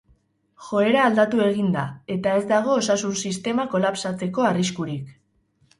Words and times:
Joera 0.67 1.03
aldatu 1.09 1.43
egin 1.49 1.69
da 1.75 1.83
eta 2.17 2.33
ez 2.41 2.49
dago 2.53 2.75
osasun-sistema 2.81 3.71
kolapsatzeko 3.77 4.51
arriskurik. 4.53 5.19